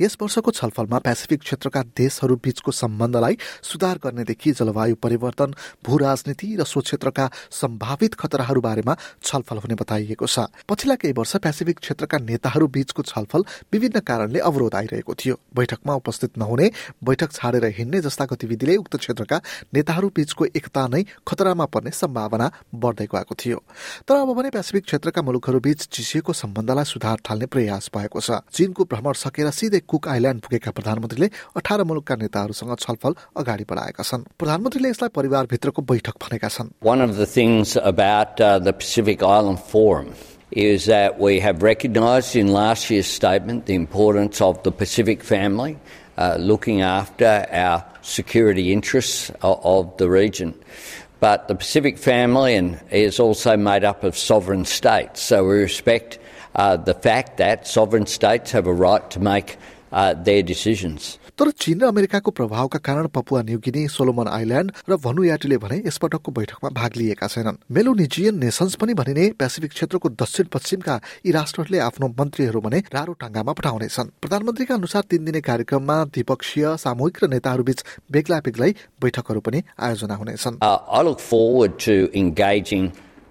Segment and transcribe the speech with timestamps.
[0.00, 5.54] यस वर्षको छलफलमा पेसिफिक क्षेत्रका देशहरू बीचको सम्बन्धलाई सुधार गर्नेदेखि जलवायु परिवर्तन
[5.84, 11.36] भू राजनीति र सो क्षेत्रका सम्भावित खतराहरू बारेमा छलफल हुने बताइएको छ। पछिल्ला केही वर्ष
[11.38, 16.70] पेसिफिक क्षेत्रका नेताहरू बीचको छलफल विभिन्न कारणले अवरोध आइरहेको थियो। बैठकमा उपस्थित नहुने
[17.04, 19.40] बैठक छाडेर हिँड्ने जस्ता गतिविधिले उक्त क्षेत्रका
[19.74, 23.58] नेताहरू बीचको एकता नै खतरामा पर्ने सम्भावना बढ्दै गएको थियो।
[24.08, 28.84] तर अब भने पेसिफिक क्षेत्रका मुलुकहरू बीच चिसिएको सम्बन्धलाई सुधार थाल्ने प्रयास भएको छ। चीनको
[28.84, 34.89] भ्रमण सकेर सिधै कुक आइल्याण्ड पुगेका प्रधानमन्त्रीले अठार मुलुकका नेताहरूसँग छलफल अगाडि बढाएका छन् प्रधानमन्त्रीले
[34.89, 40.13] यसलाई परिवारभित्रको बैठक भनेका छन् One of the things about uh, the Pacific Island Forum
[40.51, 45.77] is that we have recognised in last year's statement the importance of the Pacific family,
[46.17, 50.53] uh, looking after our security interests of, of the region.
[51.19, 56.19] But the Pacific family and is also made up of sovereign states, so we respect
[56.55, 61.18] uh, the fact that sovereign states have a right to make uh, their decisions.
[61.38, 66.70] तर चीन र अमेरिकाको प्रभावका कारण Papua New Guinea Solomon island र भनुयाटीले भने यसपटकको बैठकमा
[66.70, 70.94] भाग लिएका छैनन्। मेलोनिजियन नेसन्स पनि भनिने पेसिफिक क्षेत्रको दक्षिण पश्चिमका
[71.26, 77.16] यी राष्ट्रहरूले आफ्नो मन्त्रीहरू भने रारो टाङ्गामा पठाउनेछन्। प्रधानमन्त्रीका अनुसार तीन दिने कार्यक्रममा द्विपक्षीय सामूहिक
[77.24, 78.70] र नेताहरूबीच बेग्ला बेग्लै
[79.02, 80.78] बैठकहरू पनि आयोजना हुनेछन्। Uh,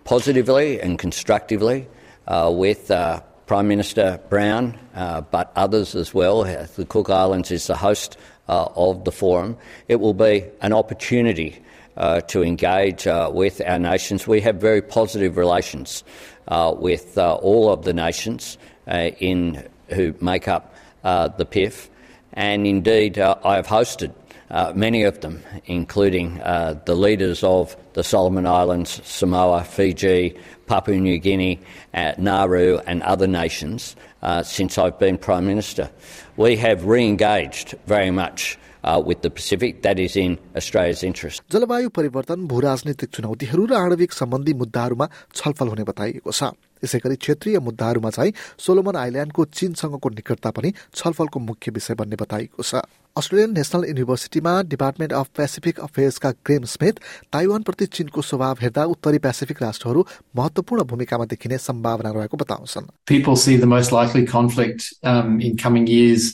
[0.10, 1.86] positively and constructively
[2.28, 6.42] uh, with uh, Prime Minister Brown, uh, but others as well.
[6.42, 8.16] Uh, The Cook Islands is the host
[8.48, 9.58] uh, of the forum.
[9.88, 11.60] It will be an opportunity
[11.98, 14.28] uh, to engage uh, with our nations.
[14.28, 16.04] We have very positive relations
[16.48, 21.90] uh, with all of the nations in who make up the PIF,
[22.34, 24.14] and indeed I have hosted
[24.52, 30.36] uh, many of them, including uh, the leaders of the Solomon Islands, Samoa, Fiji,
[30.68, 31.60] Papua New Guinea,
[31.94, 35.90] uh, Nauru, and other nations uh, since I've been Prime Minister.
[36.38, 39.82] We have re engaged very much uh, with the Pacific.
[39.82, 41.44] That is in Australia's interest.
[41.52, 46.52] जलवायु परिवर्तन भू राजनीतिक चुनौतीहरू र आणविक सम्बन्धी मुद्दाहरूमा छलफल हुने बताइएको छ
[46.84, 48.34] यसै गरी क्षेत्रीय मुद्दाहरूमा चाहिँ
[48.66, 52.84] सोलोमन आइल्याण्डको चीनसँगको निकटता पनि छलफलको मुख्य विषय बन्ने बताइएको छ
[53.18, 57.00] अस्ट्रेलियन नेसनल युनिभर्सिटीमा डिपार्टमेन्ट अफ पेसिफिक अफेयर्सका ग्रेम स्मिथ
[57.34, 60.06] ताइवानप्रति चीनको स्वभाव हेर्दा उत्तरी पेसिफिक राष्ट्रहरू
[60.38, 65.88] महत्वपूर्ण भूमिकामा देखिने सम्भावना रहेको बताउँछन् people see the most likely conflict um, in coming
[65.88, 66.34] years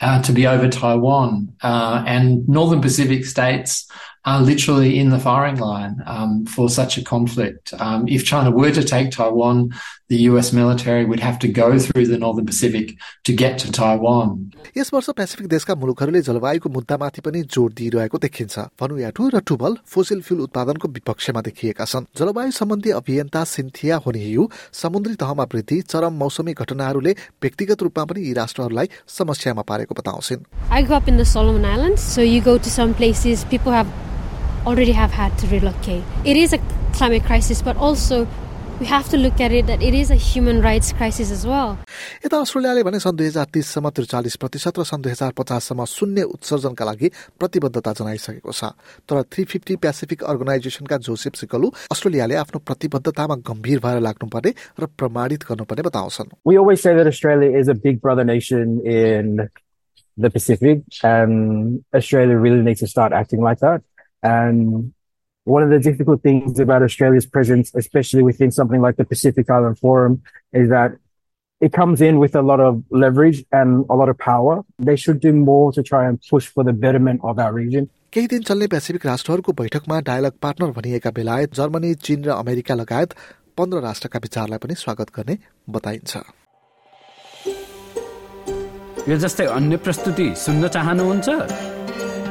[0.00, 1.54] uh, to be over Taiwan.
[1.62, 3.86] Uh, and Northern Pacific states
[4.24, 7.74] are literally in the firing line um, for such a conflict.
[7.78, 9.74] Um, if China were to take Taiwan,
[10.08, 14.52] the US military would have to go through the Northern Pacific to get to Taiwan.
[14.76, 20.20] यस वर्ष Pacific देशका मुलुकहरूले जलवायुको मुद्दामाथि पनि जोड दिइरहेको देखिन्छ भनुयाटु र tuple fossil
[20.26, 24.48] fuel उत्पादनको विपक्षमा देखिएका छन् जलवायु सम्बन्धी अभियन्ता सिन्थिया होनियु
[24.82, 28.88] समुद्री तहमा वृद्धि चरम मौसमी घटनाहरूले व्यक्तिगत रूपमा पनि यी राष्ट्रहरूलाई
[29.18, 32.94] समस्यामा पारेको बताउँछिन् I grew up in the Solomon Islands, so you go to some
[32.94, 33.88] places, people have
[34.65, 36.03] already have had to relocate.
[36.25, 36.59] It is a
[36.93, 38.27] climate crisis, but also
[38.79, 41.77] we have to look at it that it is a human rights crisis as well.
[42.25, 46.23] यता अस्ट्रेलियाले भने सन् दुई हजार तीससम्म त्रिचालिस प्रतिशत र सन् दुई हजार पचाससम्म शून्य
[46.37, 47.09] उत्सर्जनका लागि
[47.41, 48.63] प्रतिबद्धता जनाइसकेको छ
[49.09, 55.41] तर थ्री फिफ्टी पेसिफिक अर्गनाइजेसनका जोसेफ सिकलु अस्ट्रेलियाले आफ्नो प्रतिबद्धतामा गम्भीर भएर लाग्नुपर्ने र प्रमाणित
[55.49, 59.49] गर्नुपर्ने बताउँछन् we always say that Australia is a big brother nation in
[60.17, 63.81] the Pacific, and Australia really needs to start acting like that.
[64.22, 64.92] And
[65.46, 69.78] one of the difficult things about Australia's presence, especially within something like the Pacific Island
[69.78, 70.22] Forum,
[70.52, 70.92] is that
[71.60, 74.62] it comes in with a lot of leverage and a lot of power.
[74.78, 77.88] They should do more to try and push for the betterment of our region.
[78.12, 83.14] केही दिन चल्ने Pacific राष्ट्रहरूको बैठकमा dialogue partner भनिएका बेलायत Germany चीन र America लगायत
[83.58, 85.38] पन्ध्र राष्ट्रका विचारलाई पनि स्वागत गर्ने
[85.76, 86.12] बताइन्छ
[89.08, 91.71] यो जस्तै अन्य प्रस्तुति सुन्न चाहनुहुन्छ